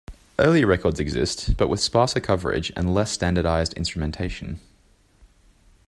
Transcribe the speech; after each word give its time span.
Earlier 0.39 0.65
records 0.65 0.99
exist, 0.99 1.57
but 1.57 1.67
with 1.67 1.79
sparser 1.79 2.19
coverage 2.19 2.71
and 2.75 2.91
less 2.91 3.11
standardized 3.11 3.73
instrumentation. 3.75 4.59